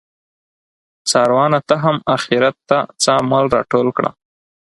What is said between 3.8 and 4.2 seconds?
کړه